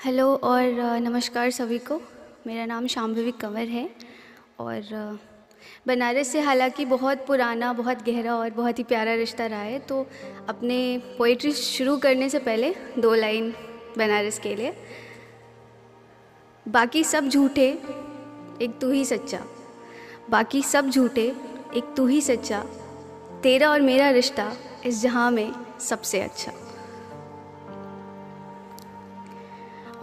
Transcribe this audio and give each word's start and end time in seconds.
Hello 0.00 0.26
और 0.34 0.98
नमस्कार 1.00 1.50
सभी 1.50 1.78
को। 1.78 2.00
मेरा 2.46 2.64
नाम 2.66 2.86
शाम्भवी 2.86 3.32
कंवर 3.32 3.68
है 3.68 3.88
और 4.58 5.18
बनारस 5.86 6.28
से 6.28 6.40
हालाँकि 6.40 6.84
बहुत 6.84 7.26
पुराना, 7.26 7.72
बहुत 7.72 8.02
गहरा 8.02 8.36
और 8.36 8.50
बहुत 8.50 8.78
ही 8.78 8.84
प्यारा 8.84 9.14
रिश्ता 9.14 9.46
रहा 9.46 9.60
है 9.60 9.78
तो 9.78 10.06
अपने 10.48 10.78
पोइट्री 11.18 11.52
शुरू 11.52 11.96
करने 11.96 12.28
से 12.28 12.38
पहले 12.38 12.74
दो 12.98 13.14
लाइन 13.14 13.52
बनारस 13.98 14.38
के 14.38 14.54
लिए। 14.54 14.74
बाकी 16.66 17.04
सब 17.04 17.28
झूठे, 17.28 17.68
एक 18.62 18.78
तू 18.80 18.90
ही 18.90 19.04
सच्चा। 19.04 19.44
बाकी 20.30 20.62
सब 20.62 20.90
झूठे, 20.90 21.26
एक 21.76 21.94
तू 21.96 22.06
ही 22.06 22.20
सच्चा। 22.20 22.64
तेरा 23.42 23.70
और 23.70 23.80
मेरा 23.82 24.10
रिश्ता 24.10 24.52
इस 24.86 25.02
जहाँ 25.02 25.30
में 25.30 25.52
सबसे 25.80 26.20
अच्छा। 26.20 26.52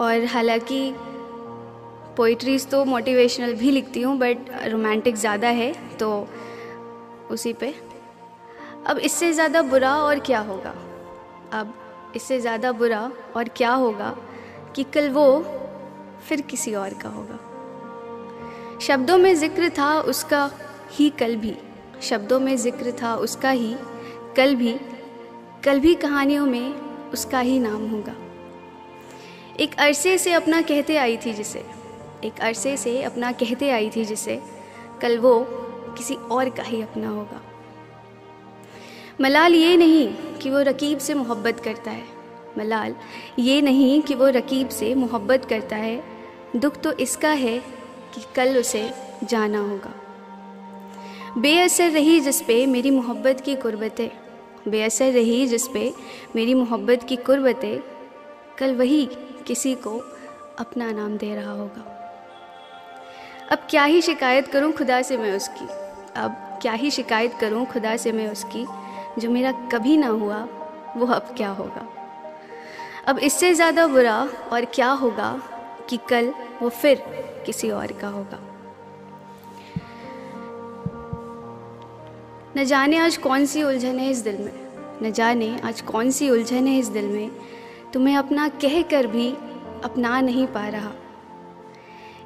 और 0.00 0.24
हालाँकि 0.24 0.92
पोइट्रीज़ 2.16 2.66
तो 2.68 2.84
मोटिवेशनल 2.84 3.54
भी 3.54 3.70
लिखती 3.70 4.02
हूँ 4.02 4.16
बट 4.18 4.50
रोमांटिक 4.66 5.16
ज़्यादा 5.16 5.48
है 5.48 5.72
तो 5.98 6.28
उसी 7.30 7.52
पे। 7.52 7.74
अब 8.86 8.98
इससे 8.98 9.32
ज़्यादा 9.32 9.62
बुरा 9.62 9.94
और 9.96 10.18
क्या 10.18 10.38
होगा? 10.40 10.74
अब 11.52 11.74
इससे 12.16 12.40
ज़्यादा 12.40 12.72
बुरा 12.72 13.10
और 13.36 13.48
क्या 13.48 13.72
होगा 13.72 14.16
कि 14.76 14.84
कल 14.84 15.10
वो 15.10 15.26
फिर 16.28 16.40
किसी 16.40 16.74
और 16.74 16.94
का 16.94 17.08
होगा? 17.08 17.38
शब्दों 18.78 19.18
में 19.18 19.34
ज़िक्र 19.34 19.68
था 19.68 19.98
उसका 20.00 20.50
ही 20.90 21.10
कल 21.10 21.36
भी। 21.36 21.56
शब्दों 22.02 22.38
में 22.40 22.56
ज़िक्र 22.56 22.92
था 23.02 23.14
उसका 23.16 23.50
ही 23.50 23.74
कल 24.36 24.54
भी। 24.56 24.78
कल 25.64 25.80
भी 25.80 25.94
कहानियों 25.94 26.46
में 26.46 26.74
उसका 27.12 27.38
ही 27.40 27.58
नाम 27.60 27.86
होगा। 27.86 28.14
एक 29.60 29.74
अरसे 29.78 30.18
से 30.18 30.32
अपना 30.32 30.62
कहते 30.62 30.96
आई 30.96 31.16
थी 31.16 31.32
जिसे, 31.32 31.64
एक 32.24 32.40
अरसे 32.40 32.76
से 32.76 33.02
अपना 33.02 33.32
कहते 33.32 33.70
आई 33.70 33.90
थी 33.96 34.04
जिसे, 34.04 34.42
कल 35.02 35.18
वो 35.18 35.46
किसी 35.98 36.14
और 36.14 36.48
का 36.48 36.62
ही 36.62 36.82
अपना 36.82 37.08
होगा। 37.08 37.42
मलाल 39.20 39.54
ये 39.54 39.76
नहीं 39.76 40.08
कि 40.14 40.50
वो 40.50 40.60
रकीब 40.60 40.98
से 40.98 41.14
मोहब्बत 41.14 41.60
करता 41.60 41.90
है। 41.90 42.04
मलाल 42.58 42.94
ये 43.38 43.60
नहीं 43.62 44.02
कि 44.02 44.14
वो 44.14 44.28
रकीब 44.28 44.68
से 44.68 44.94
मोहब्बत 44.94 45.44
करता 45.44 45.76
है। 45.76 46.02
दुख 46.56 46.76
तो 46.76 46.92
इसका 46.92 47.30
है 47.30 47.58
कि 48.14 48.20
कल 48.36 48.58
उसे 48.58 48.90
जाना 49.24 49.58
होगा। 49.58 49.94
बेअसर 51.38 51.90
रही 51.90 52.20
जिस 52.20 52.42
पे 52.42 52.66
मेरी 52.66 52.90
मोहब्बत 52.90 53.40
की 53.40 53.54
कुर्बतें 53.56 54.08
बेअसर 54.70 55.12
रही 55.12 55.46
जिस 55.46 55.68
पे 55.68 55.94
मेरी 56.36 56.54
मोहब्बत 56.54 57.02
की 57.08 57.16
कुर्बतें 57.16 57.78
कल 58.58 58.74
वही 58.74 59.08
किसी 59.48 59.74
को 59.74 59.90
अपना 60.58 60.90
नाम 60.92 61.16
दे 61.16 61.34
रहा 61.34 61.52
होगा। 61.52 61.94
अब 63.50 63.66
क्या 63.70 63.84
ही 63.84 64.02
शिकायत 64.02 64.48
करूँ 64.48 64.72
खुदा 64.72 65.02
से 65.02 65.16
मैं 65.16 65.36
उसकी? 65.36 65.66
अब 66.20 66.58
क्या 66.62 66.72
ही 66.72 66.90
शिकायत 66.90 67.34
करूँ 67.40 67.66
खुदा 67.66 67.96
से 67.96 68.12
मैं 68.12 68.32
उसकी? 68.32 68.66
जो 69.18 69.30
मेरा 69.30 69.52
कभी 69.52 69.96
ना 69.96 70.08
हुआ, 70.08 70.48
वो 70.96 71.06
अब 71.06 71.34
क्या 71.36 71.48
होगा? 71.50 71.86
अब 73.06 73.18
इससे 73.18 73.54
ज़्यादा 73.54 73.86
बुरा 73.86 74.28
और 74.52 74.64
क्या 74.64 74.90
होगा 74.90 75.42
कि 75.88 75.96
कल 75.96 76.34
वो 76.62 76.68
फिर 76.68 77.02
किसी 77.46 77.70
और 77.70 77.92
का 77.92 78.08
होगा? 78.08 78.38
न 82.56 82.64
जाने 82.64 82.96
आज 82.96 83.16
कौन 83.16 83.46
सी 83.46 83.62
उलझन 83.62 83.98
है 83.98 84.10
इस 84.10 84.18
दिल 84.18 84.38
में, 84.38 84.52
न 85.02 85.12
जाने 85.12 85.60
आज 85.60 85.80
कौन 85.80 86.10
सी 86.10 86.30
उलझन 86.30 86.66
है 86.66 86.78
इस 86.78 86.88
दिल 86.88 87.04
में 87.04 87.30
तुम्हें 87.92 88.16
अपना 88.16 88.48
कह 88.48 88.82
कर 88.82 89.06
भी 89.06 89.30
अपना 89.84 90.20
नहीं 90.20 90.46
पा 90.46 90.68
रहा। 90.68 90.92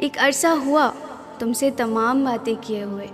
एक 0.00 0.16
अरसा 0.16 0.50
हुआ 0.50 0.88
तुमसे 1.40 1.70
तमाम 1.70 2.24
बातें 2.24 2.56
किए 2.56 2.82
हुए। 2.82 3.08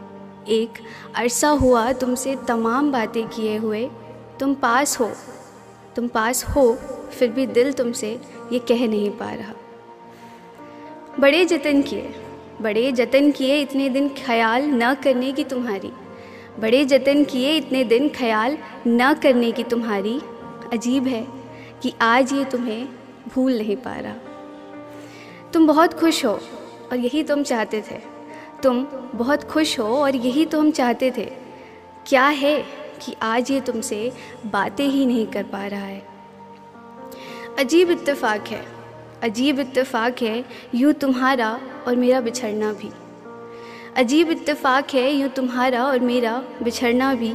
एक 0.49 0.71
अरसा 1.17 1.49
हुआ 1.49 1.93
तुमसे 1.93 2.37
तमाम 2.37 2.93
बातें 2.93 3.29
किए 3.29 3.56
हुए। 3.56 3.91
तुम 4.41 4.55
पास 4.55 5.01
हो, 5.01 5.11
तुम 5.97 6.09
पास 6.09 6.45
हो, 6.45 6.79
फिर 7.19 7.31
भी 7.31 7.47
दिल 7.47 7.73
तुमसे 7.73 8.21
ये 8.53 8.59
कह 8.59 8.89
नहीं 8.89 9.11
पा 9.11 9.33
रहा। 9.33 9.55
बड़े 11.21 11.45
जतन 11.45 11.83
किए, 11.83 12.15
बड़े 12.62 12.93
जतन 12.93 13.31
किए 13.31 13.61
इतने 13.61 13.89
दिन 13.89 14.09
ख्याल 14.09 14.62
न 14.62 14.95
करने 14.95 15.33
की 15.33 15.45
तुम्हारी। 15.45 15.93
बड़े 16.61 16.85
जतन 16.85 17.25
किए 17.25 17.56
इतने 17.56 17.85
दिन 17.85 18.09
ख्याल 18.09 18.59
न 18.87 19.15
करने 19.15 19.53
की 19.53 19.65
तुम्हारी। 19.65 20.21
अजीब 20.73 21.06
है 21.06 21.27
कि 21.82 21.92
आज 22.03 22.32
ये 22.32 22.44
तुम्हें 22.44 22.88
भूल 23.28 23.59
नहीं 23.59 23.76
पा 23.76 23.94
रहा। 23.97 24.14
तुम 25.53 25.66
बहुत 25.66 25.94
खुश 25.94 26.25
हो 26.25 26.32
और 26.92 26.97
यही 26.97 27.22
तुम 27.22 27.42
चाहते 27.42 27.81
थे। 27.91 28.00
तुम 28.62 28.87
बहुत 29.14 29.44
खुश 29.44 29.78
हो 29.78 29.84
और 29.84 30.16
यही 30.16 30.47
तो 30.47 30.60
हम 30.60 30.70
चाहते 30.70 31.10
थे। 31.10 31.25
क्या 32.06 32.26
है 32.26 32.59
कि 33.03 33.14
आज 33.22 33.50
ये 33.50 33.60
तुमसे 33.60 34.12
बातें 34.47 34.87
ही 34.87 35.06
नहीं 35.06 35.26
कर 35.26 35.42
पा 35.42 35.66
रहा 35.66 35.84
है? 35.84 36.03
अजीब 37.59 37.91
इत्तेफाक 37.91 38.48
है। 38.48 38.64
अजीब 39.22 39.60
इत्तेफाक 39.60 40.22
है 40.22 40.44
यूँ 40.75 40.93
तुम्हारा 40.93 41.60
और 41.87 41.97
मेरा 41.97 42.20
बिछड़ना 42.20 42.72
भी। 42.72 42.91
अजीब 43.97 44.31
इत्तेफाक 44.31 44.94
है 44.94 45.12
यूँ 45.12 45.28
तुम्हारा 45.28 45.84
और 45.84 45.98
मेरा 45.98 46.43
बिछड़ना 46.62 47.14
भी 47.14 47.34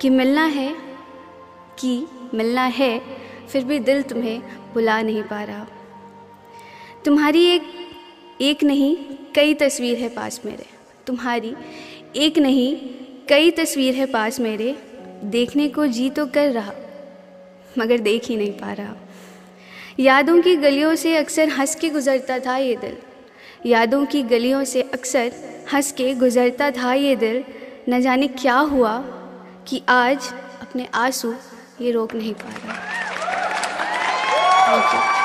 कि 0.00 0.10
मिलना 0.10 0.44
है, 0.44 0.74
कि 1.78 2.06
मिलना 2.34 2.62
है 2.62 3.23
फिर 3.48 3.64
भी 3.64 3.78
दिल 3.78 4.02
तुम्हें 4.02 4.40
बुला 4.74 5.00
नहीं 5.02 5.22
पा 5.22 5.42
रहा। 5.42 5.66
तुम्हारी 7.04 7.44
एक 7.46 7.72
एक 8.40 8.62
नहीं, 8.64 8.96
कई 9.34 9.54
तस्वीर 9.54 9.98
है 9.98 10.08
पास 10.08 10.40
मेरे। 10.44 10.66
तुम्हारी 11.06 11.54
एक 12.16 12.38
नहीं, 12.38 12.76
कई 13.28 13.50
तस्वीर 13.50 13.94
है 13.94 14.06
पास 14.06 14.40
मेरे। 14.40 14.74
देखने 15.24 15.68
को 15.68 15.86
जी 15.86 16.08
तो 16.10 16.26
कर 16.26 16.50
रहा, 16.52 16.72
मगर 17.78 17.98
देख 17.98 18.26
ही 18.26 18.36
नहीं 18.36 18.52
पा 18.52 18.72
रहा। 18.72 18.94
यादों 20.00 20.40
की 20.42 20.56
गलियों 20.56 20.94
से 20.94 21.16
अक्सर 21.16 21.48
हंस 21.48 21.74
के 21.74 21.88
गुज़रता 21.88 22.38
था 22.38 22.56
ये 22.56 22.76
दिल। 22.76 22.96
यादों 23.66 24.04
की 24.06 24.22
गलियों 24.22 24.64
से 24.64 24.82
अक्सर 24.82 25.32
हंस 25.72 25.92
के 25.92 26.14
गुज़रता 26.14 26.70
था 26.70 26.92
ये 26.94 27.14
दिल। 27.16 27.44
न 27.88 28.00
जाने 28.00 28.28
क्या 28.28 28.56
हुआ 28.56 28.98
कि 29.68 29.82
आज 29.88 30.32
अपने 30.62 30.88
आँसू 30.94 31.34
ये 31.80 31.90
रोक 31.90 32.14
नहीं 32.14 32.34
पा 32.34 32.48
रहा। 32.48 32.83
Thank 34.66 34.94
you 34.94 35.23